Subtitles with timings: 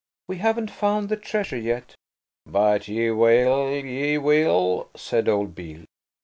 [0.27, 1.93] "We haven't found the treasure yet."
[2.47, 5.85] "But ye will, ye will," said old Beale.